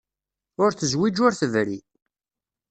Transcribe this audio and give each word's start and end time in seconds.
Ur 0.63 0.71
tezwiǧ 0.73 1.17
ur 1.25 1.33
tebri. 1.39 1.77